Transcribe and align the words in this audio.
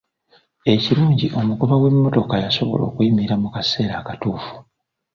Ekirungi 0.73 1.27
omugoba 1.39 1.75
w'emmotoka 1.81 2.35
yasobola 2.43 2.83
okuyimirira 2.89 3.35
mu 3.41 3.49
kaseera 3.55 3.93
akatuufu. 4.01 4.53